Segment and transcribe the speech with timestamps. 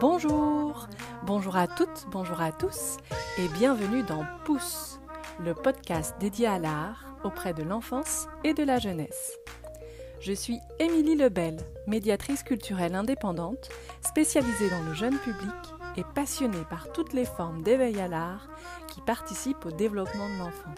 [0.00, 0.88] Bonjour,
[1.26, 2.96] bonjour à toutes, bonjour à tous
[3.38, 4.98] et bienvenue dans Pouce,
[5.38, 9.38] le podcast dédié à l'art auprès de l'enfance et de la jeunesse.
[10.20, 13.68] Je suis Émilie Lebel, médiatrice culturelle indépendante,
[14.00, 15.52] spécialisée dans le jeune public
[15.98, 18.48] et passionnée par toutes les formes d'éveil à l'art
[18.88, 20.74] qui participent au développement de l'enfant.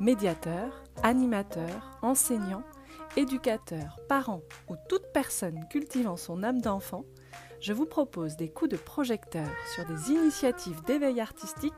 [0.00, 2.64] Médiateur, animateur, enseignant,
[3.16, 7.04] éducateur, parent ou toute personne cultivant son âme d'enfant,
[7.60, 11.74] je vous propose des coups de projecteur sur des initiatives d'éveil artistique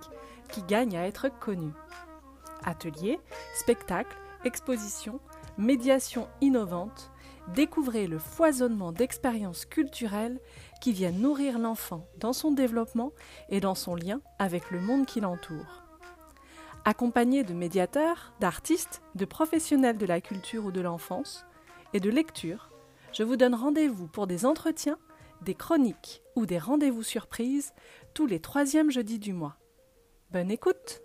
[0.49, 1.75] qui gagnent à être connues.
[2.63, 3.19] Ateliers,
[3.57, 5.21] spectacles, expositions,
[5.59, 7.11] médiations innovantes,
[7.55, 10.41] découvrez le foisonnement d'expériences culturelles
[10.81, 13.13] qui viennent nourrir l'enfant dans son développement
[13.49, 15.83] et dans son lien avec le monde qui l'entoure.
[16.85, 21.45] Accompagné de médiateurs, d'artistes, de professionnels de la culture ou de l'enfance
[21.93, 22.71] et de lecture,
[23.13, 24.99] je vous donne rendez-vous pour des entretiens
[25.43, 27.73] des chroniques ou des rendez-vous surprises
[28.15, 29.57] tous les troisièmes jeudis du mois.
[30.31, 31.03] Bonne écoute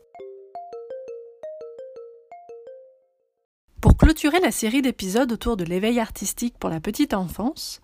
[3.82, 7.82] Pour clôturer la série d'épisodes autour de l'éveil artistique pour la petite enfance,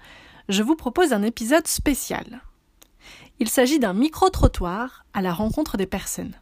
[0.50, 2.42] je vous propose un épisode spécial.
[3.40, 6.36] Il s'agit d'un micro-trottoir à la rencontre des personnes.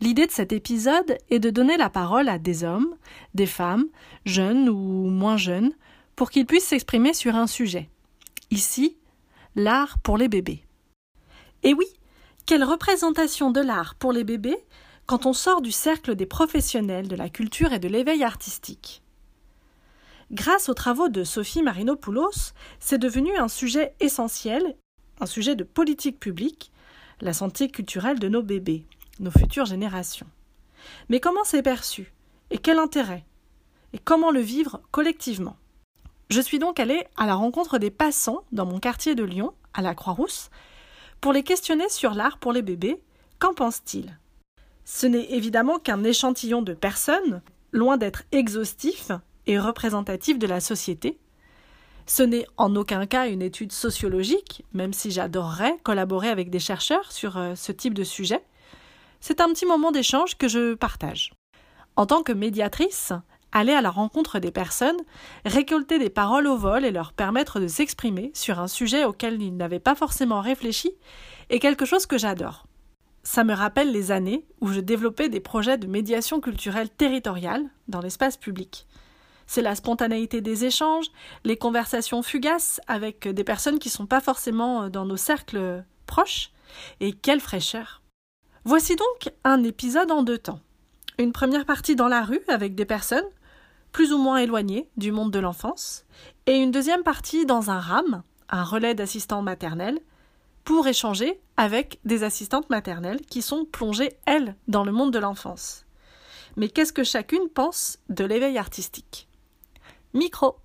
[0.00, 2.94] L'idée de cet épisode est de donner la parole à des hommes,
[3.34, 3.86] des femmes,
[4.24, 5.72] jeunes ou moins jeunes,
[6.14, 7.90] pour qu'ils puissent s'exprimer sur un sujet.
[8.50, 8.96] Ici,
[9.56, 10.64] l'art pour les bébés.
[11.62, 11.86] Et oui,
[12.46, 14.64] quelle représentation de l'art pour les bébés
[15.08, 19.02] quand on sort du cercle des professionnels de la culture et de l'éveil artistique.
[20.30, 24.76] Grâce aux travaux de Sophie Marinopoulos, c'est devenu un sujet essentiel,
[25.20, 26.70] un sujet de politique publique,
[27.22, 28.84] la santé culturelle de nos bébés,
[29.18, 30.26] nos futures générations.
[31.08, 32.12] Mais comment c'est perçu?
[32.50, 33.24] Et quel intérêt?
[33.94, 35.56] Et comment le vivre collectivement?
[36.30, 39.82] Je suis donc allée à la rencontre des passants dans mon quartier de Lyon, à
[39.82, 40.50] la Croix-Rousse,
[41.20, 43.00] pour les questionner sur l'art pour les bébés.
[43.38, 44.18] Qu'en pensent-ils
[44.84, 47.40] Ce n'est évidemment qu'un échantillon de personnes,
[47.72, 49.10] loin d'être exhaustif
[49.46, 51.18] et représentatif de la société.
[52.06, 57.12] Ce n'est en aucun cas une étude sociologique, même si j'adorerais collaborer avec des chercheurs
[57.12, 58.42] sur euh, ce type de sujet.
[59.20, 61.32] C'est un petit moment d'échange que je partage.
[61.96, 63.12] En tant que médiatrice,
[63.52, 64.96] aller à la rencontre des personnes,
[65.44, 69.56] récolter des paroles au vol et leur permettre de s'exprimer sur un sujet auquel ils
[69.56, 70.92] n'avaient pas forcément réfléchi
[71.50, 72.66] est quelque chose que j'adore.
[73.22, 78.00] Ça me rappelle les années où je développais des projets de médiation culturelle territoriale dans
[78.00, 78.86] l'espace public.
[79.46, 81.06] C'est la spontanéité des échanges,
[81.44, 86.50] les conversations fugaces avec des personnes qui ne sont pas forcément dans nos cercles proches,
[87.00, 88.02] et quelle fraîcheur.
[88.64, 90.60] Voici donc un épisode en deux temps.
[91.18, 93.24] Une première partie dans la rue avec des personnes
[93.92, 96.04] plus ou moins éloignées du monde de l'enfance,
[96.46, 99.98] et une deuxième partie dans un RAM, un relais d'assistants maternels,
[100.64, 105.86] pour échanger avec des assistantes maternelles qui sont plongées, elles, dans le monde de l'enfance.
[106.56, 109.28] Mais qu'est-ce que chacune pense de l'éveil artistique?
[110.12, 110.56] Micro.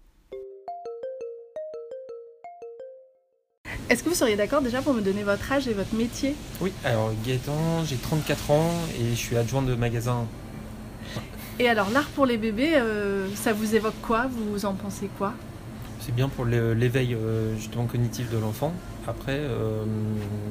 [3.89, 6.35] Est-ce que vous seriez d'accord déjà pour me donner votre âge et votre métier?
[6.61, 10.27] Oui, alors Gaëtan, j'ai 34 ans et je suis adjoint de magasin
[11.59, 14.27] et alors, l'art pour les bébés, euh, ça vous évoque quoi?
[14.27, 15.33] Vous en pensez quoi?
[15.99, 18.73] C'est bien pour l'éveil euh, justement cognitif de l'enfant.
[19.07, 19.83] Après, euh,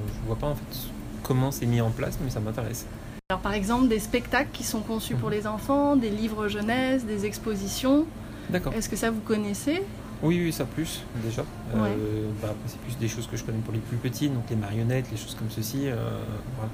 [0.06, 0.78] je vois pas en fait
[1.22, 2.86] comment c'est mis en place, mais ça m'intéresse.
[3.30, 5.34] Alors, par exemple, des spectacles qui sont conçus pour mhm.
[5.34, 8.06] les enfants, des livres jeunesse, des expositions.
[8.50, 8.72] D'accord.
[8.74, 9.82] Est-ce que ça vous connaissez?
[10.22, 11.44] Oui, oui, ça plus déjà.
[11.74, 15.06] Bah, c'est plus des choses que je connais pour les plus petits, donc les marionnettes,
[15.10, 15.88] les choses comme ceci.
[16.56, 16.70] Voilà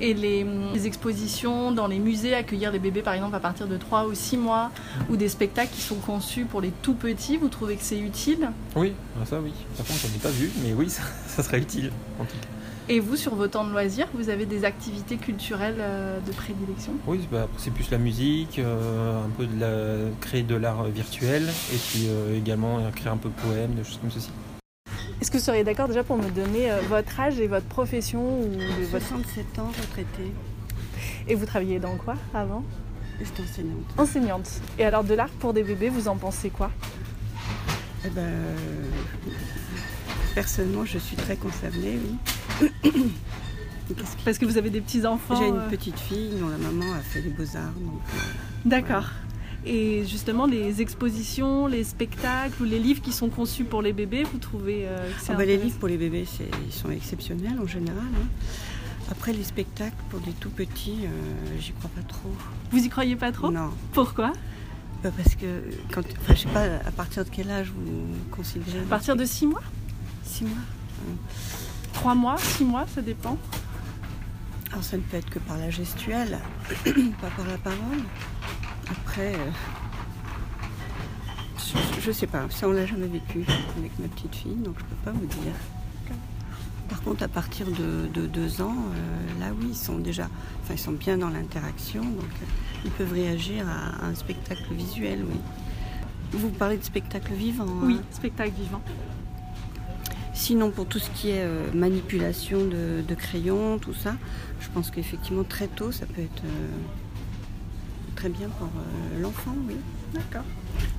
[0.00, 0.46] et les,
[0.86, 4.36] expositions dans les musées, accueillir les bébés par exemple à partir de 3 ou 6
[4.36, 4.70] mois,
[5.10, 8.50] ou des spectacles qui sont conçus pour les tout petits, vous trouvez que c'est utile?
[8.76, 9.52] Oui, ah, ça oui.
[9.76, 10.88] Par contre, j'en ai pas vu, mais oui,
[11.26, 12.48] ça, serait utile en tout cas.
[12.88, 16.92] Et vous, sur vos temps de loisirs, vous avez des activités culturelles euh, de prédilection?
[17.06, 21.44] Oui, bah, c'est plus la musique, euh, un peu de la, créer de l'art virtuel,
[21.44, 24.30] et puis euh, également créer un peu de poèmes, des choses comme ceci.
[25.20, 28.40] Est-ce que vous seriez d'accord déjà pour me donner euh, votre âge et votre profession
[28.40, 30.32] ou de 67 ans, retraitée.
[31.28, 32.64] Et vous travailliez dans quoi avant?
[33.18, 33.84] J'étais enseignante.
[33.98, 34.50] Enseignante.
[34.78, 36.70] Et alors de l'art pour des bébés, vous en pensez quoi?
[38.06, 38.30] Eh ben,
[40.34, 41.98] personnellement, je suis très concernée,
[42.62, 42.70] oui.
[44.24, 45.34] Parce que vous avez des petits enfants.
[45.36, 47.74] J'ai une euh petite fille dont la maman a fait les beaux arts.
[47.76, 48.18] Euh,
[48.64, 49.10] d'accord.
[49.66, 54.24] Et justement, les expositions, les spectacles ou les livres qui sont conçus pour les bébés,
[54.24, 56.26] vous trouvez euh, que c'est ah bah, Les livres pour les bébés,
[56.66, 57.98] ils sont exceptionnels en général.
[57.98, 58.26] Hein.
[59.10, 62.30] Après, les spectacles pour des tout petits, euh, j'y crois pas trop.
[62.70, 63.50] Vous y croyez pas trop?
[63.50, 63.70] Non.
[63.92, 64.32] Pourquoi?
[65.02, 65.62] Bah, Parce que,
[65.92, 69.24] quand, enfin, je sais pas, à partir de quel âge vous considérez À partir de
[69.24, 69.62] 6 mois
[70.24, 70.62] 6 mois
[71.92, 73.36] Trois mois, six mois, ça dépend.
[74.70, 76.38] Alors ça ne peut être que par la gestuelle,
[77.20, 78.02] pas par la parole.
[78.90, 79.50] Après, euh,
[81.58, 83.44] je, je sais pas, ça on l'a jamais vécu
[83.78, 85.52] avec ma petite fille, donc je peux pas vous dire.
[86.88, 90.28] Par contre, à partir de, de deux ans, euh, là oui, ils sont déjà,
[90.62, 92.46] enfin ils sont bien dans l'interaction, donc euh,
[92.84, 95.38] ils peuvent réagir à un spectacle visuel, oui.
[96.32, 97.82] Vous parlez de spectacle vivant hein?
[97.84, 98.82] Oui, spectacle vivant.
[100.34, 104.14] Sinon, pour tout ce qui est euh, manipulation de, de crayons, tout ça,
[104.60, 106.42] je pense qu'effectivement, très tôt, ça peut être
[108.20, 109.76] très bien pour euh, l'enfant, oui.
[110.12, 110.44] D'accord.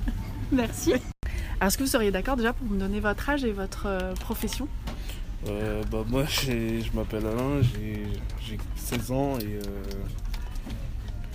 [0.51, 0.94] Merci.
[0.94, 4.13] Alors, est-ce que vous seriez d'accord déjà pour me donner votre âge et votre euh,
[4.15, 4.68] profession?
[5.47, 8.03] Euh, bah, moi, j'ai- je m'appelle Alain, j'ai
[8.44, 9.83] j'ai 16 ans et euh,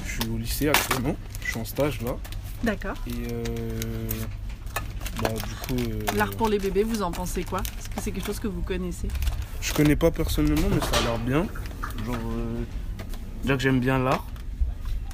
[0.04, 1.14] je suis au lycée actuellement.
[1.44, 2.16] Je suis en stage là.
[2.64, 2.96] D'accord.
[3.06, 3.44] Et euh,
[5.22, 7.60] bah, du coup, euh, L'art pour les bébés, vous en pensez quoi?
[7.78, 9.06] Est-ce que c'est quelque chose que vous connaissez?
[9.60, 11.46] Je connais pas personnellement, mais ça a l'air bien.
[12.04, 12.62] Genre, euh,
[13.42, 14.26] déjà que j'aime bien l'art.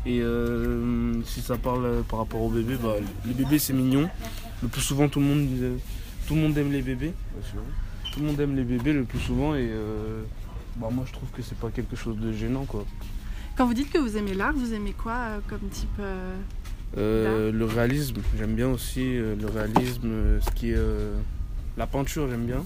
[0.05, 2.95] Et euh, si ça parle euh, par rapport aux bébés, bah,
[3.27, 4.09] les bébés c'est mignon.
[4.63, 5.77] Le plus souvent, tout le monde, euh,
[6.27, 7.13] tout le monde aime les bébés.
[8.13, 10.23] Tout le monde aime les bébés le plus souvent et euh,
[10.77, 12.85] bah, moi je trouve que c'est pas quelque chose de gênant quoi.
[13.57, 16.35] Quand vous dites que vous aimez l'art, vous aimez quoi euh, comme type euh,
[16.99, 21.15] Euh, le réalisme, j'aime bien aussi euh, le réalisme, euh, ce qui est euh,
[21.79, 22.65] la peinture, j'aime bien,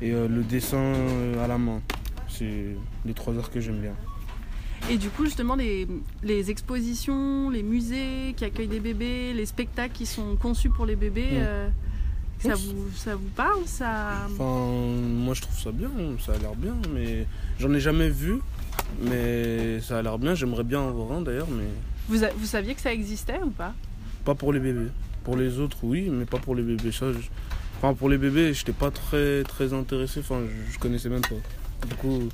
[0.00, 1.80] et euh, le dessin euh, à la main.
[2.28, 3.94] C'est les trois arts que j'aime bien.
[4.88, 5.86] Et du coup, justement, les,
[6.22, 10.96] les expositions, les musées qui accueillent des bébés, les spectacles qui sont conçus pour les
[10.96, 11.36] bébés, Mm.
[11.42, 11.68] euh,
[12.40, 14.26] ça, vous, ça vous parle ça...
[14.32, 14.66] Enfin,
[15.04, 15.90] moi je trouve ça bien,
[16.24, 17.26] ça a l'air bien, mais
[17.58, 18.38] j'en ai jamais vu,
[19.02, 20.34] mais ça a l'air bien.
[20.34, 21.64] J'aimerais bien en voir un d'ailleurs, mais
[22.08, 23.74] vous, a- vous saviez que ça existait ou pas?
[24.24, 24.88] Pas pour les bébés.
[25.22, 26.92] Pour les autres, oui, mais pas pour les bébés.
[26.92, 27.18] Ça, je-
[27.82, 30.20] Enfin, pour les bébés, j'étais pas très très intéressé.
[30.20, 31.86] Enfin, je, je connaissais même pas.
[31.88, 32.28] Du coup,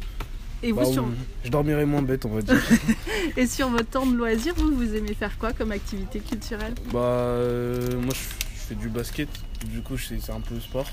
[0.66, 1.06] Et vous, bah, sur,
[1.44, 2.60] je dormirais moins bête, on va dire.
[3.36, 6.74] et sur votre temps de loisir, vous, vous aimez faire quoi comme activité culturelle?
[6.92, 9.28] Bah, euh, moi je, fais du basket,
[9.66, 10.86] du coup c'est un peu sport.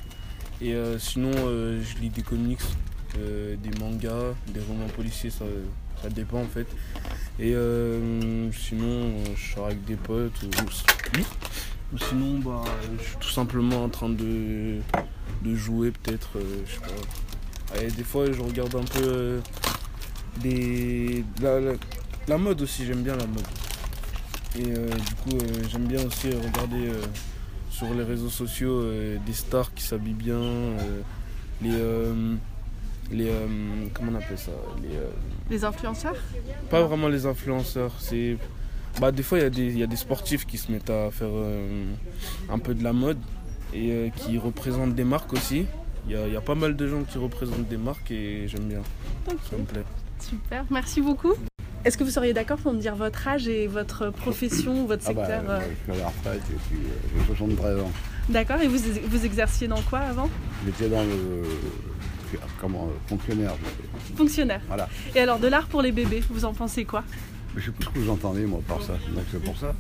[0.62, 2.62] Et euh, sinon, euh, je lis des comics,
[3.16, 5.46] des mangas, des romans policiers, ça,
[6.04, 6.68] ça dépend en fait.
[7.40, 7.56] Et
[8.52, 10.50] sinon, je sors avec des potes ou,
[11.16, 11.26] oui.
[11.94, 12.64] Ou sinon, bah,
[13.00, 14.78] je suis tout simplement en train de,
[15.44, 16.30] de jouer peut-être,
[16.68, 17.33] je sais pas.
[17.82, 19.40] Et des fois, je regarde un peu euh,
[20.42, 21.74] des, la, la-
[22.28, 23.48] la mode aussi, j'aime bien la mode.
[24.58, 27.02] Et euh, du coup, euh, j'aime bien aussi regarder euh,
[27.72, 28.84] sur les réseaux sociaux
[29.26, 30.40] des stars qui s'habillent bien,
[31.62, 31.72] les,
[33.12, 33.32] les
[33.94, 34.90] comment on appelle ça, les,
[35.50, 36.16] Les influenceurs?
[36.70, 38.38] Pas vraiment les influenceurs, c'est
[39.02, 40.92] bah des fois il y a des il y a des sportifs qui se mettent
[40.92, 41.32] à faire
[42.50, 43.18] un peu de la mode
[43.74, 45.66] et qui représentent des marques aussi.
[46.06, 48.48] Il y, a, il y a pas mal de gens qui représentent des marques et
[48.48, 48.82] j'aime bien,
[49.50, 49.84] ça me plaît.
[50.20, 51.34] Super, merci beaucoup.
[51.86, 55.14] Est-ce que vous seriez d'accord pour me dire votre âge et votre profession, votre Ah
[55.14, 57.92] bah, secteur moi, euh, je suis à la retraite et puis euh, j'ai 73 ans.
[58.30, 60.30] D'accord, et vous, vous exerciez dans quoi avant?
[60.66, 61.44] J'étais dans le.
[62.60, 63.52] Comment euh, Fonctionnaire.
[64.16, 64.62] Fonctionnaire.
[64.68, 64.90] Voilà.
[65.14, 67.04] Et alors, de l'art pour les bébés, vous en pensez quoi?
[67.56, 68.94] Je sais pas ce que vous entendez, moi, par ça.
[69.32, 69.74] C'est pour ça.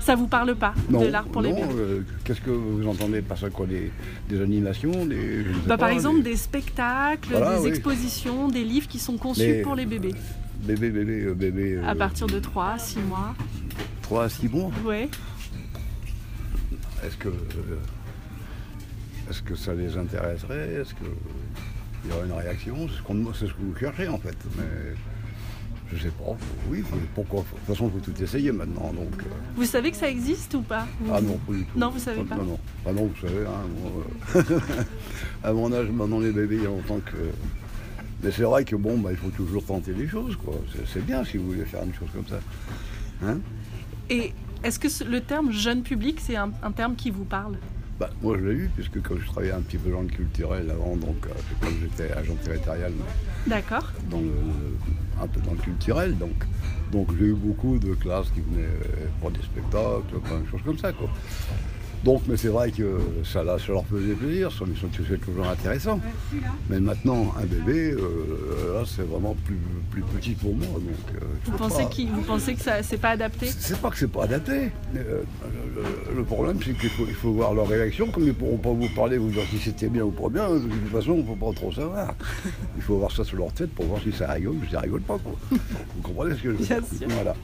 [0.00, 3.38] Ça vous parle pas de l'art pour les bébés euh, Qu'est-ce que vous entendez par
[3.38, 3.92] ça quoi des,
[4.28, 7.68] des animations des, ne Bah, Par exemple, des spectacles, Voilà, des oui.
[7.68, 10.14] expositions, des livres qui sont conçus Mais, pour les bébés.
[10.64, 11.80] Bébé, bébé, euh, bébé.
[11.86, 13.34] À partir de 3, 6 mois.
[14.02, 14.70] 3 à 6 mois.
[14.84, 15.08] Ouais.
[17.04, 17.28] Est-ce que.
[17.28, 17.32] euh,
[19.30, 20.72] Est-ce que ça les intéresserait?
[20.80, 21.04] Est-ce que.
[22.04, 22.88] Il y aurait une réaction?
[22.88, 24.36] C'est ce, qu'on- c'est ce que vous cherchez en fait.
[24.56, 24.94] Mais
[25.94, 26.36] je sais pas.
[26.70, 27.40] Oui, mais pourquoi?
[27.40, 28.92] De toute façon, il faut tout essayer maintenant.
[28.92, 29.24] Donc, euh,
[29.56, 30.86] Vous savez que ça existe ou pas?
[31.00, 31.78] Vous- Ah non, pas du tout.
[31.78, 32.36] Non, vous savez pas.
[32.36, 32.58] Non, non.
[32.86, 34.04] Ah non, vous savez, hein, moi,
[34.36, 34.60] euh,
[35.44, 37.16] à mon âge, maintenant les bébés, il y a longtemps que.
[38.22, 40.54] Mais c'est vrai que bon, bah, il faut toujours tenter les choses, quoi.
[40.92, 42.38] C'est- bien si vous voulez faire une chose comme ça.
[43.26, 43.38] Hein
[44.10, 44.32] Et
[44.62, 47.56] est-ce que le terme jeune public, c'est un, un terme qui vous parle?
[47.98, 50.70] Bah, moi, je l'ai eu, puisque quand je travaillais un petit peu dans le culturel
[50.70, 52.92] avant, donc euh, c'est comme j'étais agent territorial,
[53.46, 53.92] D'accord.
[54.10, 54.30] dans le,
[55.22, 56.44] un peu dans le culturel, donc.
[56.90, 60.62] Donc j'ai eu beaucoup de classes qui venaient euh, pour des spectacles, plein de choses
[60.64, 61.08] comme ça, quoi.
[62.04, 65.20] Donc, mais c'est vrai que ça, là, ça leur faisait plaisir, ça, ils sont c'est
[65.20, 66.00] toujours intéressant.
[66.68, 69.58] Mais maintenant, un bébé, euh, là, c'est vraiment plus,
[69.90, 70.66] plus petit pour moi.
[70.66, 73.46] Donc, euh, Vous pensez, pas- qu'il- vous pensez que ça c'est pas adapté?
[73.46, 74.70] C'est pas que c'est pas adapté.
[74.96, 75.22] Euh,
[75.76, 78.08] le, le problème, c'est qu'il faut, il faut voir leur réaction.
[78.10, 80.50] Comme ils ne pourront pas vous parler, vous dire si c'était bien ou pas bien,
[80.50, 82.14] de toute façon, on ne peut pas trop savoir.
[82.76, 84.80] Il faut voir ça sur leur tête pour voir si ça rigole ou si ça
[84.80, 85.18] rigole pas.
[85.18, 85.34] Quoi.
[85.50, 86.98] Vous comprenez ce que je veux Bien dire?
[86.98, 87.08] sûr.
[87.10, 87.34] Voilà.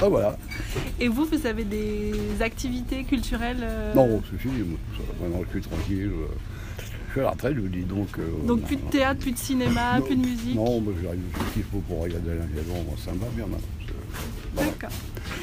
[0.00, 0.36] Ah voilà.
[1.00, 5.08] Et vous, vous avez des activités culturelles euh, Non, c'est fini, moi, tout ça.
[5.22, 6.10] Maintenant, je suis tranquille.
[6.12, 6.26] euh,
[7.08, 7.82] Je suis à la retraite, je vous dis.
[7.82, 8.90] Donc, euh, Donc non, plus de non.
[8.90, 12.02] théâtre, plus de cinéma, Non, plus de musique Non, moi j'arrive ce qu'il faut pour
[12.02, 13.66] regarder la violon, moi ça me va bien maintenant.
[14.54, 14.90] Voilà, D'accord.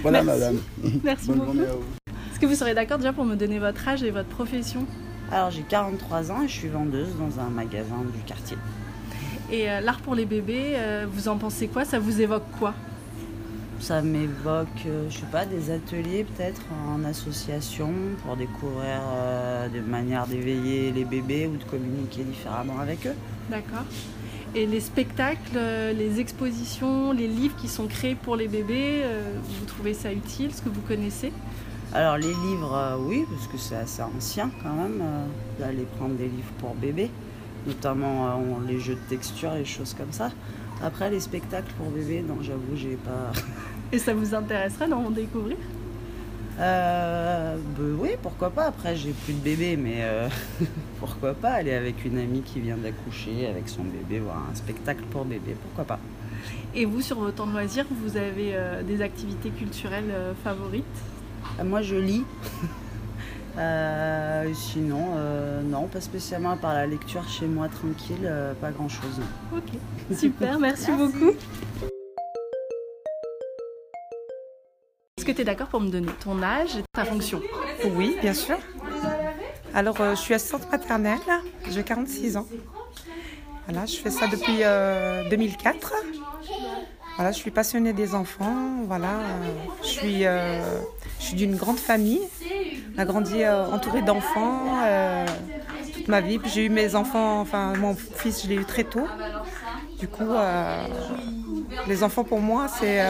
[0.01, 0.39] Voilà, Merci.
[0.39, 0.59] madame.
[1.03, 1.57] Merci Bonne beaucoup.
[1.59, 4.85] Est-ce que vous serez d'accord déjà pour me donner votre âge et votre profession?
[5.31, 8.57] Alors j'ai 43 ans et je suis vendeuse dans un magasin du quartier.
[9.51, 11.83] Et euh, l'art pour les bébés, euh, vous en pensez quoi?
[11.85, 12.74] Ça vous évoque quoi?
[13.79, 17.91] Ça m'évoque, euh, je sais pas, des ateliers peut-être en association
[18.24, 23.13] pour découvrir euh, des manières d'éveiller les bébés ou de communiquer différemment avec eux.
[23.50, 23.84] D'accord.
[24.55, 29.22] Et les spectacles, euh, les expositions, les livres qui sont créés pour les bébés, euh,
[29.60, 31.34] vous trouvez ça utile, ce que vous connaissez?
[31.94, 35.03] Alors les livres, euh, oui, parce que c'est assez ancien quand même
[35.60, 37.12] d'aller prendre des livres pour bébés,
[37.67, 40.32] notamment les jeux de texture, les choses comme ça.
[40.84, 43.32] Après les spectacles pour bébés, non j'avoue j'ai pas...
[43.91, 45.58] Et ça vous intéresserait d'en découvrir?
[46.60, 48.65] Euh, bah oui, pourquoi pas.
[48.67, 50.29] Après, j'ai plus de bébé, mais euh,
[51.00, 55.03] pourquoi pas aller avec une amie qui vient d'accoucher avec son bébé, voir un spectacle
[55.12, 56.00] pour bébé, pourquoi pas.
[56.74, 60.86] Et vous, sur vos temps de loisirs, vous avez euh, des activités culturelles euh, favorites?
[61.63, 62.24] Moi, je lis.
[63.57, 68.71] Euh, sinon, euh, non, pas spécialement à part la lecture chez moi tranquille, euh, pas
[68.71, 69.21] grand chose.
[69.55, 71.31] Ok, super, merci, beaucoup.
[75.17, 77.41] Est-ce que tu es d'accord pour me donner ton âge et ta fonction?
[77.95, 78.57] Oui, bien sûr.
[79.74, 81.19] Alors, euh, je suis assistante maternelle,
[81.69, 82.47] j'ai 46 ans.
[83.67, 85.93] Voilà, je fais ça depuis euh, 2004.
[87.15, 88.83] Voilà, je suis passionnée des enfants.
[88.85, 90.81] Voilà, euh, je suis, euh,
[91.19, 92.21] je suis d'une grande famille.
[92.95, 95.25] On a grandi euh, entourée d'enfants euh,
[95.93, 96.39] toute ma vie.
[96.39, 99.07] Puis J'ai eu mes enfants, enfin mon fils, je l'ai eu très tôt.
[99.99, 100.87] Du coup, euh,
[101.87, 103.01] les enfants pour moi, c'est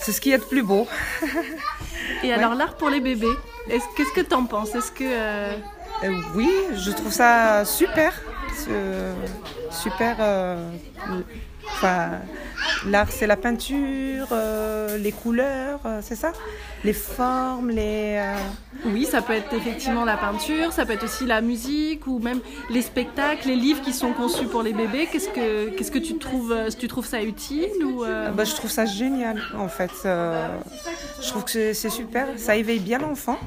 [0.00, 0.86] c'est ce qui est de plus beau.
[2.22, 3.26] Et alors, l'art pour les bébés,
[3.68, 4.74] est-ce- qu'est-ce que tu en penses?
[4.74, 5.54] Est-ce que.
[6.34, 8.12] oui, je trouve ça super.
[9.70, 10.16] Super.
[11.78, 12.10] Enfin,
[12.86, 16.32] l'art, c'est la peinture, euh, les couleurs, euh, c'est ça?
[16.84, 18.16] Les formes, les.
[18.20, 18.36] euh,
[18.86, 22.40] Oui, ça peut être effectivement la peinture, ça peut être aussi la musique ou même
[22.70, 25.08] les spectacles, les livres qui sont conçus pour les bébés.
[25.10, 28.04] Qu'est-ce que, qu'est-ce que tu trouves Tu trouves ça utile ou
[28.34, 29.90] bah, je trouve ça génial, en fait.
[30.04, 32.26] Je trouve que c'est- super.
[32.36, 33.38] Ça éveille bien l'enfant.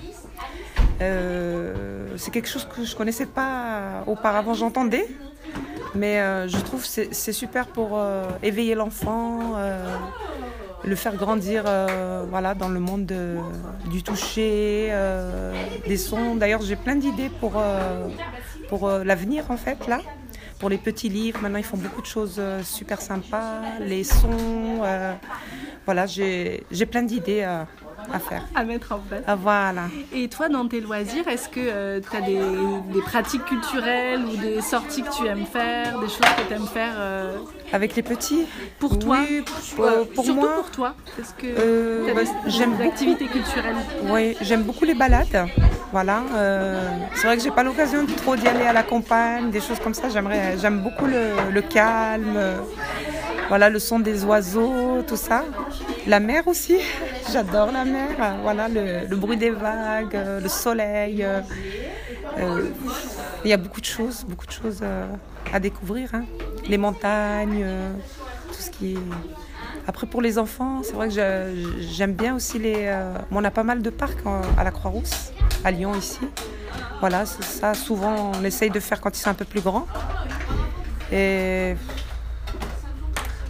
[0.99, 5.07] C'est quelque chose que je connaissais pas auparavant, j'entendais.
[5.95, 9.83] Mais euh, je trouve que c'est super pour euh, éveiller l'enfant, euh,
[10.83, 13.37] le faire grandir euh, voilà, dans le monde de-
[13.89, 15.53] du toucher, euh,
[15.87, 16.35] des sons.
[16.35, 18.07] D'ailleurs, j'ai plein d'idées pour, euh,
[18.69, 19.99] pour l'avenir, en fait, là.
[20.59, 24.81] Pour les petits livres, maintenant, ils font beaucoup de choses super sympas, les sons.
[25.85, 27.43] voilà, j'ai plein d'idées
[28.13, 28.43] à faire.
[28.55, 29.83] à mettre en place Ah, voilà.
[30.13, 32.39] Et toi, dans tes loisirs, est-ce que tu as des,
[32.93, 36.67] des pratiques culturelles ou des sorties que tu aimes faire, des choses que tu aimes
[36.67, 37.37] faire euh,
[37.73, 38.45] Avec les petits
[38.79, 39.43] pour toi Oui,
[39.75, 40.53] pour, Euh, pour Surtout moi.
[40.55, 42.89] pour toi Est-ce que Euh, bah, j'aime beaucoup.
[42.89, 45.47] activités culturelles Oui, j'aime beaucoup les balades.
[45.91, 46.23] Voilà.
[46.35, 49.59] euh, c'est vrai que j'ai pas l'occasion de trop d'y aller à la campagne, des
[49.59, 50.07] choses comme ça.
[50.09, 52.37] J'aimerais, j'aime beaucoup le, le calme.
[53.51, 55.43] Voilà, le son des oiseaux, tout ça.
[56.07, 56.77] La mer aussi.
[57.33, 58.07] J'adore la mer.
[58.43, 61.25] Voilà, le, bruit des vagues, le soleil.
[61.25, 61.41] euh,
[63.43, 65.05] Il y a beaucoup de choses, beaucoup de choses euh,
[65.51, 66.11] à découvrir.
[66.13, 66.23] hein.
[66.69, 67.91] Les montagnes, euh,
[68.53, 68.97] tout ce qui.
[69.85, 72.79] Après, pour les enfants, c'est vrai que j'aime bien aussi les.
[73.33, 74.23] on a pas mal de parcs
[74.57, 75.33] à la Croix-Rousse,
[75.65, 76.21] à Lyon ici.
[77.01, 79.87] Voilà, ça, souvent, on essaye de faire quand ils sont un peu plus grands.
[81.11, 81.75] Et.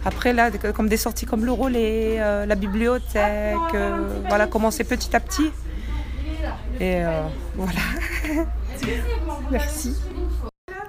[0.04, 4.84] Après, là, des- comme des sorties comme le relais, euh, la bibliothèque, euh, voilà, commencer
[4.84, 5.50] petit à petit.
[6.80, 7.22] Et euh,
[7.54, 7.78] voilà.
[9.50, 9.96] Merci.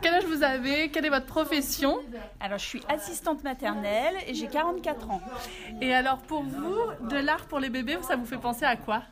[0.02, 0.90] Quel âge vous avez?
[0.90, 1.98] Quelle est votre profession?
[2.40, 5.22] Alors, je suis assistante maternelle et j'ai 44 ans.
[5.82, 6.76] Et alors, pour vous,
[7.10, 9.04] de l'art pour les bébés, ça vous fait penser à quoi?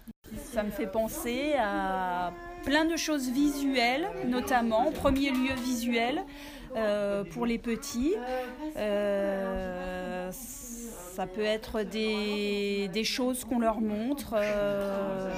[0.54, 2.32] Ça me fait penser à
[2.66, 6.24] plein de choses visuelles, notamment, en premier lieu visuel,
[6.76, 8.16] euh, pour les petits.
[8.78, 9.31] Euh,
[11.12, 15.30] ça peut être des, des choses qu'on leur montre, euh,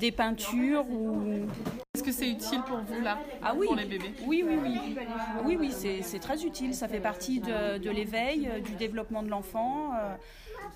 [0.00, 1.46] des peintures ou...
[1.94, 4.12] Est-ce que c'est utile pour vous, là Ah oui, Pour les bébés?
[4.26, 4.96] Oui, oui, oui.
[5.44, 6.74] Oui, oui, c'est très utile.
[6.74, 9.92] Ça fait partie de, de l'éveil, euh, du développement de l'enfant,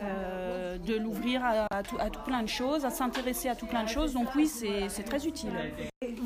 [0.00, 3.66] euh, de l'ouvrir à, à tout, à tout plein de choses, à s'intéresser à tout
[3.66, 4.12] plein de choses.
[4.12, 5.50] Donc oui, c'est très utile.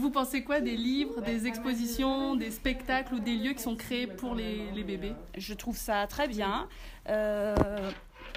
[0.02, 4.08] Vous pensez quoi des livres, des expositions, des spectacles ou des lieux qui sont créés
[4.08, 5.12] pour les, les bébés?
[5.38, 6.66] Je trouve ça très bien.
[7.08, 7.54] Euh,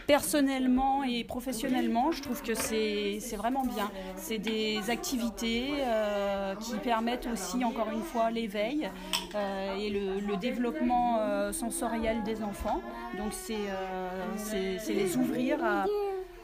[0.06, 3.90] personnellement et professionnellement, je trouve que c'est vraiment bien.
[4.16, 8.88] C'est des activités euh, qui permettent aussi, encore une fois, l'éveil
[9.34, 12.84] euh, et le, le développement euh, sensoriel des enfants.
[13.18, 15.86] Donc c'est les ouvrir à,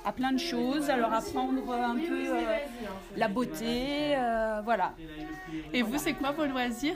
[0.03, 2.57] à plein de choses, à leur apprendre un peu euh,
[3.15, 4.93] la beauté, euh, voilà.
[5.73, 6.95] Et vous, c'est quoi vos loisirs?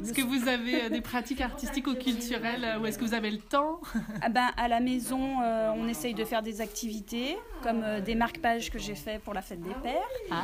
[0.00, 3.14] Est-ce que vous avez euh, des pratiques artistiques ou culturelles euh, ou est-ce que vous
[3.14, 3.80] avez le temps?
[4.22, 8.14] Ah ben, à la maison, euh, on essaye de faire des activités, comme euh, des
[8.14, 10.38] marque-pages que j'ai fait pour la fête des pères,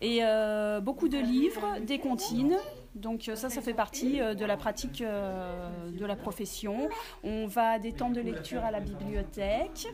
[0.00, 2.56] et euh, beaucoup de livres, des comptines.
[2.96, 6.88] Donc euh, ça, ça fait partie euh, de la pratique euh, de la profession.
[7.22, 9.88] On va à des temps de lecture à la bibliothèque.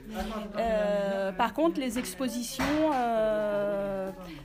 [1.36, 2.64] Par contre, les expositions,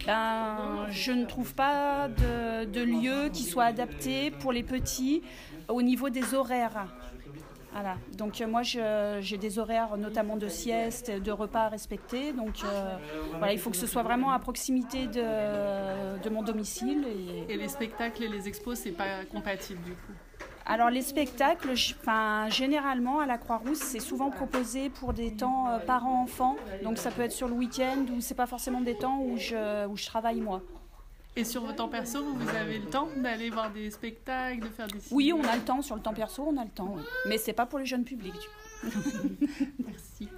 [0.05, 5.21] ben, je ne trouve pas de lieu qui soit adapté pour les petits
[5.67, 6.87] au niveau des horaires.
[7.79, 7.95] Voilà.
[8.17, 12.33] Donc euh, moi j'ai des horaires notamment de sieste, de repas à respecter.
[12.33, 12.97] Donc euh,
[13.37, 17.05] voilà, il faut que ce soit vraiment à proximité de, de mon domicile.
[17.47, 17.53] Et...
[17.53, 20.13] Et les spectacles et les expos, c'est pas compatible du coup.
[20.65, 25.69] Alors les spectacles, je- enfin, généralement à la Croix-Rousse, c'est souvent proposé pour des temps
[25.69, 26.55] euh, parents-enfants.
[26.83, 29.85] Donc ça peut être sur le week-end ou c'est pas forcément des temps où je,
[29.85, 30.61] où je travaille moi.
[31.37, 34.69] Et sur vos temps perso, vous, vous avez le temps d'aller voir des spectacles, de
[34.69, 36.95] faire des Oui, on a le temps sur le temps perso, on a le temps.
[36.97, 37.03] oui.
[37.27, 38.33] Mais c'est pas pour les jeunes publics.
[38.83, 39.09] Du coup.
[39.85, 40.29] Merci.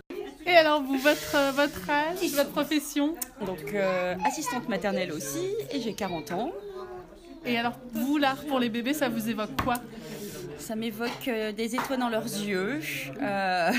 [0.45, 3.15] Et alors vous, votre, euh, votre âge, votre profession
[3.45, 6.51] Donc, euh, assistante maternelle aussi, et j'ai 40 ans.
[7.45, 9.75] Et alors vous, l'art pour les bébés, ça vous évoque quoi?
[10.57, 12.81] Ça m'évoque euh, des étoiles dans leurs yeux,
[13.21, 13.71] euh,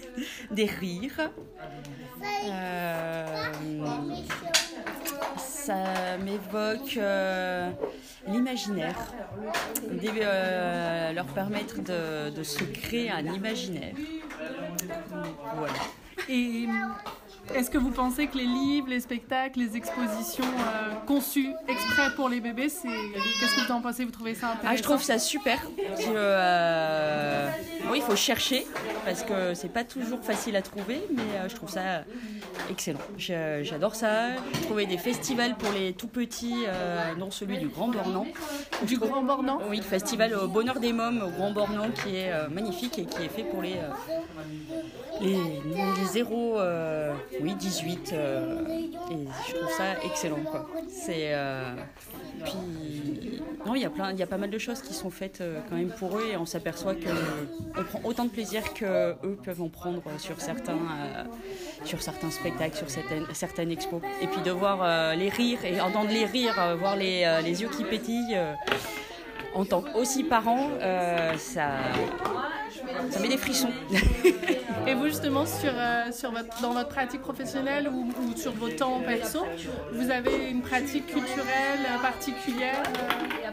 [0.52, 1.28] des rires.
[5.36, 7.70] Ça m'évoque euh,
[8.26, 8.96] l'imaginaire,
[10.20, 13.94] euh, leur permettre de, de se créer un imaginaire.
[15.56, 15.74] Voilà.
[16.28, 16.66] Et
[17.54, 22.28] est-ce que vous pensez que les livres, les spectacles, les expositions euh, conçues exprès pour
[22.28, 22.88] les bébés, c'est
[23.40, 24.04] qu'est-ce que vous en pensez?
[24.04, 25.60] Vous trouvez ça intéressant Ah, je trouve ça super.
[25.62, 27.48] Que, euh,
[27.86, 28.66] bon, il faut chercher
[29.04, 32.04] parce que c'est pas toujours facile à trouver, mais euh, je trouve ça
[32.70, 32.98] excellent.
[33.16, 34.36] J'adore ça.
[34.54, 38.26] J'ai trouvé des festivals pour les tout petits, euh, dont celui du Grand Bornand.
[38.86, 39.60] Du Grand Bornand?
[39.68, 43.04] Oui, le festival au Bonheur des Mômes au Grand Bornand qui est euh, magnifique et
[43.06, 48.12] qui est fait pour les, euh, les, les 0, euh, oui, 18.
[48.12, 48.64] euh,
[49.10, 50.38] et je trouve ça excellent.
[51.08, 51.74] Euh,
[52.44, 55.10] puis, non, il y a plein, il y a pas mal de choses qui sont
[55.10, 57.08] faites euh, quand même pour eux et on s'aperçoit que
[57.76, 60.78] on prend autant de plaisir que eux peuvent en prendre sur certains,
[61.84, 64.02] sur certains spectacles, sur certaines, expos.
[64.22, 67.84] Et puis de voir les rires et entendre les rires, voir les, les yeux qui
[67.84, 68.38] pétillent.
[69.54, 71.70] en tant qu'aussi parent, euh, ça,
[73.10, 73.70] ça met des frissons.
[74.86, 78.68] Et vous justement sur, euh, sur votre, dans votre pratique professionnelle ou, ou sur vos
[78.70, 79.40] temps perso,
[79.92, 82.82] vous avez une pratique culturelle euh, particulière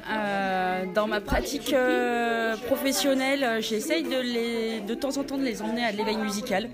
[0.07, 5.43] Euh, dans ma pratique euh, professionnelle, euh, j'essaye de, les, de temps en temps de
[5.43, 6.69] les emmener à de l'éveil musical.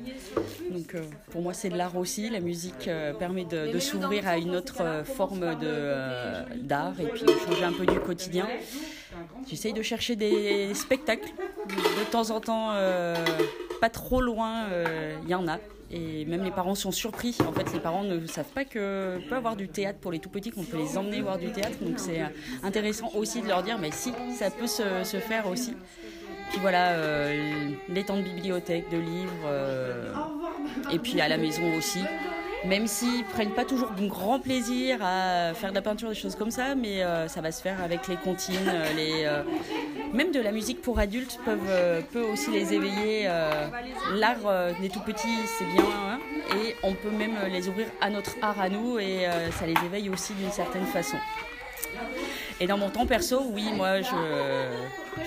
[0.69, 2.29] Donc euh, pour moi c'est de l'art aussi.
[2.29, 6.99] La musique euh, permet de, de s'ouvrir à une autre euh, forme de, euh, d'art
[6.99, 8.47] et puis de changer un peu du quotidien.
[9.49, 11.29] J'essaye de chercher des spectacles.
[11.67, 13.15] De temps en temps, euh,
[13.79, 15.57] pas trop loin, euh, il y en a.
[15.93, 17.35] Et même les parents sont surpris.
[17.45, 20.29] En fait, les parents ne savent pas que peut avoir du théâtre pour les tout
[20.29, 21.77] petits, qu'on peut les emmener voir du théâtre.
[21.81, 22.27] Donc c'est euh,
[22.63, 24.83] intéressant aussi de leur dire, mais si, ça peut se,
[25.17, 25.75] faire aussi.
[26.49, 30.13] Puis voilà, euh, les temps de bibliothèque, de livres, euh,
[30.91, 31.99] et puis à la maison aussi.
[32.65, 36.51] Même s'ils prennent pas toujours grand plaisir à faire de la peinture, des choses comme
[36.51, 39.41] ça, mais euh, ça va se faire avec les comptines, euh, les, euh,
[40.13, 43.23] même de la musique pour adultes peuvent, euh, peut aussi les éveiller.
[43.25, 43.67] euh,
[44.15, 46.19] L'art euh, des tout petits, c'est bien, hein,
[46.63, 50.09] et on peut même les ouvrir à notre art à nous, et ça les éveille
[50.09, 51.17] aussi d'une certaine façon.
[52.59, 54.11] Et dans mon temps perso, oui, moi, je,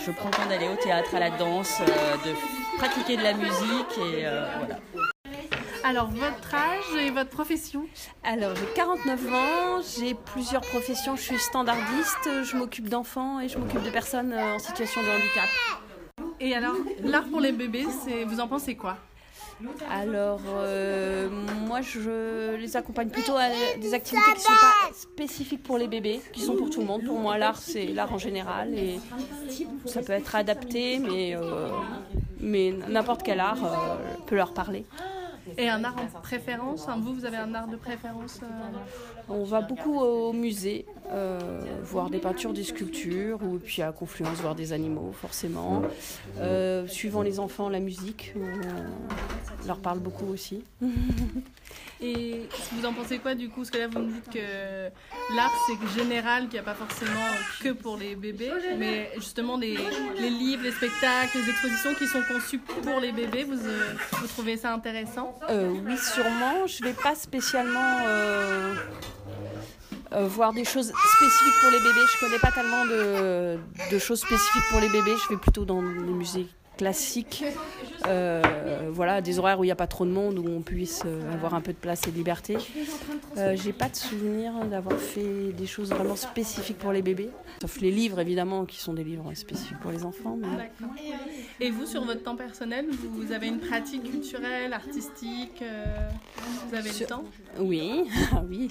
[0.04, 1.80] je prends le temps d'aller au théâtre, à la danse,
[2.24, 4.26] de pratiquer de la musique, et
[4.58, 4.78] voilà.
[5.86, 7.86] Alors votre âge et votre profession
[8.22, 11.14] Alors, j'ai 49 ans, j'ai plusieurs professions.
[11.14, 15.06] Je suis standardiste, je m'occupe d'enfants et je m'occupe de personnes euh, en situation de
[15.08, 15.48] handicap.
[16.40, 17.86] Et alors l'art pour les bébés,
[18.26, 18.96] vous en pensez quoi?
[19.90, 21.28] Alors, euh,
[21.66, 25.86] moi, je les accompagne plutôt à des activités qui ne sont pas spécifiques pour les
[25.86, 27.04] bébés, qui sont pour tout le monde.
[27.04, 28.98] Pour moi, l'art, c'est l'art en général et
[29.86, 31.68] ça peut être adapté, mais, euh,
[32.40, 34.86] mais n'importe quel art euh, peut leur parler.
[35.58, 39.60] Et un art en préférence Vous, vous avez un art de préférence euh On va
[39.62, 44.72] beaucoup au musée, euh, voir des peintures, des sculptures, ou puis à Confluence, voir des
[44.72, 45.82] animaux, forcément.
[46.38, 50.62] Euh, suivant les enfants, la musique, on leur parle beaucoup aussi.
[52.00, 53.60] Et vous en pensez quoi du coup?
[53.60, 54.84] Parce que là, vous me dites que
[55.34, 57.30] l'art, c'est général, qu'il n'y a pas forcément
[57.62, 59.78] que pour les bébés, mais justement, les,
[60.18, 64.26] les livres, les spectacles, les expositions qui sont conçus pour les bébés, vous, euh, vous
[64.26, 65.38] trouvez ça intéressant?
[65.48, 66.66] Euh, oui, sûrement.
[66.66, 67.80] Je vais pas spécialement
[70.14, 72.04] euh, voir des choses spécifiques pour les bébés.
[72.14, 73.58] Je connais pas tellement de,
[73.90, 75.14] de choses spécifiques pour les bébés.
[75.24, 76.46] Je vais plutôt dans les musées
[76.76, 77.44] classiques,
[78.06, 78.42] euh,
[78.92, 81.32] voilà, des horaires où il n'y a pas trop de monde, où on puisse euh,
[81.32, 82.56] avoir un peu de place et de liberté.
[83.36, 87.80] Euh, J'ai pas de souvenir d'avoir fait des choses vraiment spécifiques pour les bébés, sauf
[87.80, 90.36] les livres évidemment, qui sont des livres spécifiques pour les enfants.
[90.40, 90.70] mais-.
[91.60, 95.62] Et vous, sur votre temps personnel, vous avez une pratique culturelle, artistique
[96.68, 97.24] Vous avez le temps?
[97.58, 98.68] Oui, ah oui.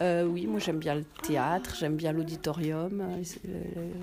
[0.00, 3.02] Oui, moi j'aime bien le théâtre, j'aime bien l'auditorium,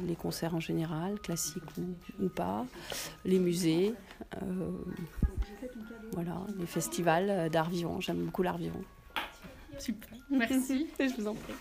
[0.08, 2.64] les- concerts en général, classiques ou, ou pas,
[3.26, 3.94] les musées,
[6.14, 8.00] voilà, les festivals euh, d'art vivant.
[8.00, 8.82] J'aime beaucoup l'art vivant.
[9.78, 10.10] Super.
[10.30, 10.88] Merci.
[11.00, 11.54] Je vous en prie.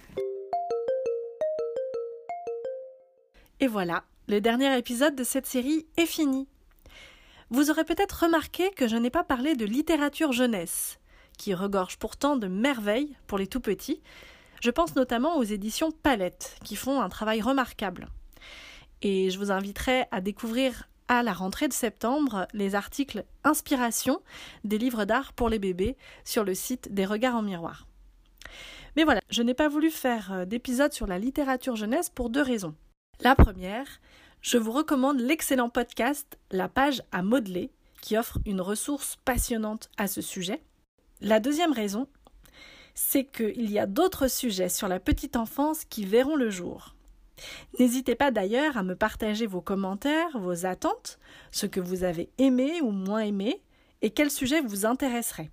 [3.60, 6.48] Et voilà, le dernier épisode de cette série est fini.
[7.50, 10.98] Vous aurez peut-être remarqué que je n'ai pas parlé de littérature jeunesse,
[11.36, 14.00] qui regorge pourtant de merveilles pour les tout petits.
[14.62, 18.08] Je pense notamment aux éditions Palette, qui font un travail remarquable.
[19.02, 24.22] Et je vous inviterai à découvrir à la rentrée de septembre les articles Inspiration
[24.62, 27.88] des livres d'art pour les bébés sur le site des Regards en miroir.
[28.96, 32.42] Mais voilà, je n'ai pas voulu faire euh, d'épisode sur la littérature jeunesse pour deux
[32.42, 32.76] raisons.
[33.20, 33.86] La première,
[34.40, 40.06] je vous recommande l'excellent podcast La page à modeler, qui offre une ressource passionnante à
[40.06, 40.62] ce sujet.
[41.20, 42.06] La deuxième raison,
[42.94, 46.94] c'est qu'il y a d'autres sujets sur la petite enfance qui verront le jour.
[47.78, 51.18] N'hésitez pas d'ailleurs à me partager vos commentaires, vos attentes,
[51.50, 53.62] ce que vous avez aimé ou moins aimé,
[54.02, 55.50] et quel sujet vous intéresserait.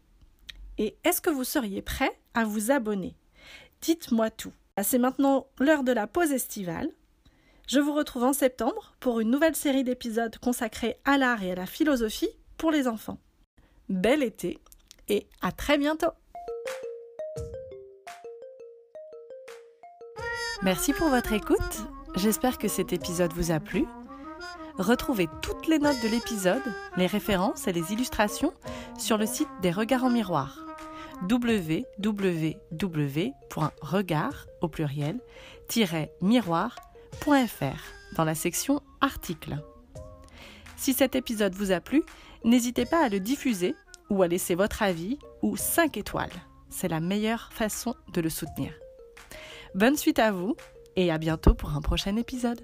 [0.77, 3.15] Et est-ce que vous seriez prêt à vous abonner?
[3.81, 4.53] Dites-moi tout.
[4.83, 6.91] C'est maintenant l'heure de la pause estivale.
[7.67, 11.55] Je vous retrouve en septembre pour une nouvelle série d'épisodes consacrés à l'art et à
[11.55, 13.19] la philosophie pour les enfants.
[13.89, 14.59] Bel été
[15.09, 16.11] et à très bientôt
[20.63, 21.57] Merci pour votre écoute.
[22.15, 23.85] J'espère que cet épisode vous a plu.
[24.79, 26.63] Retrouvez toutes les notes de l'épisode,
[26.97, 28.53] les références et les illustrations
[28.97, 30.63] sur le site des Regards en miroir
[31.21, 32.05] www.regard
[34.61, 35.19] au pluriel
[36.21, 37.79] miroir.fr
[38.15, 39.57] dans la section articles.
[40.75, 42.03] Si cet épisode vous a plu,
[42.43, 43.75] n'hésitez pas à le diffuser
[44.09, 46.29] ou à laisser votre avis ou 5 étoiles.
[46.69, 48.71] C'est la meilleure façon de le soutenir.
[49.77, 50.55] Bonne suite à vous
[50.95, 52.61] et à bientôt pour un prochain épisode.